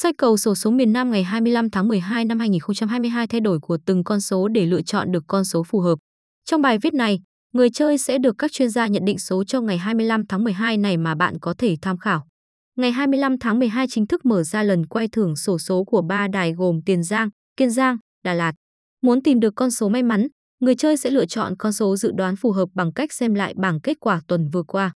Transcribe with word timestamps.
Soi 0.00 0.12
cầu 0.12 0.36
sổ 0.36 0.54
số 0.54 0.70
miền 0.70 0.92
Nam 0.92 1.10
ngày 1.10 1.24
25 1.24 1.70
tháng 1.70 1.88
12 1.88 2.24
năm 2.24 2.38
2022 2.38 3.26
thay 3.26 3.40
đổi 3.40 3.60
của 3.60 3.78
từng 3.86 4.04
con 4.04 4.20
số 4.20 4.48
để 4.48 4.66
lựa 4.66 4.82
chọn 4.82 5.12
được 5.12 5.24
con 5.26 5.44
số 5.44 5.62
phù 5.62 5.80
hợp. 5.80 5.98
Trong 6.44 6.62
bài 6.62 6.78
viết 6.82 6.94
này, 6.94 7.20
người 7.54 7.70
chơi 7.70 7.98
sẽ 7.98 8.18
được 8.18 8.34
các 8.38 8.52
chuyên 8.52 8.70
gia 8.70 8.86
nhận 8.86 9.04
định 9.04 9.18
số 9.18 9.44
cho 9.44 9.60
ngày 9.60 9.78
25 9.78 10.26
tháng 10.26 10.44
12 10.44 10.76
này 10.76 10.96
mà 10.96 11.14
bạn 11.14 11.38
có 11.40 11.54
thể 11.58 11.76
tham 11.82 11.98
khảo. 11.98 12.26
Ngày 12.76 12.92
25 12.92 13.38
tháng 13.38 13.58
12 13.58 13.86
chính 13.90 14.06
thức 14.06 14.26
mở 14.26 14.42
ra 14.42 14.62
lần 14.62 14.86
quay 14.86 15.08
thưởng 15.08 15.36
sổ 15.36 15.58
số 15.58 15.84
của 15.84 16.02
ba 16.02 16.28
đài 16.28 16.52
gồm 16.52 16.80
Tiền 16.86 17.02
Giang, 17.02 17.28
Kiên 17.56 17.70
Giang, 17.70 17.96
Đà 18.24 18.34
Lạt. 18.34 18.52
Muốn 19.02 19.22
tìm 19.22 19.40
được 19.40 19.52
con 19.56 19.70
số 19.70 19.88
may 19.88 20.02
mắn, 20.02 20.26
người 20.60 20.74
chơi 20.74 20.96
sẽ 20.96 21.10
lựa 21.10 21.26
chọn 21.26 21.56
con 21.58 21.72
số 21.72 21.96
dự 21.96 22.12
đoán 22.16 22.36
phù 22.36 22.52
hợp 22.52 22.68
bằng 22.74 22.92
cách 22.92 23.12
xem 23.12 23.34
lại 23.34 23.54
bảng 23.56 23.80
kết 23.80 23.96
quả 24.00 24.20
tuần 24.28 24.48
vừa 24.52 24.62
qua. 24.62 24.92